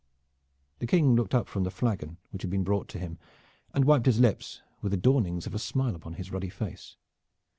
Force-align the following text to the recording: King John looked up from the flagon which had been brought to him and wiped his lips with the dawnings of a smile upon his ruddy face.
King 0.87 1.09
John 1.09 1.15
looked 1.15 1.35
up 1.35 1.47
from 1.47 1.63
the 1.63 1.69
flagon 1.69 2.17
which 2.31 2.41
had 2.41 2.49
been 2.49 2.63
brought 2.63 2.87
to 2.87 2.97
him 2.97 3.19
and 3.71 3.85
wiped 3.85 4.07
his 4.07 4.19
lips 4.19 4.63
with 4.81 4.89
the 4.93 4.97
dawnings 4.97 5.45
of 5.45 5.53
a 5.53 5.59
smile 5.59 5.93
upon 5.95 6.15
his 6.15 6.31
ruddy 6.31 6.49
face. 6.49 6.97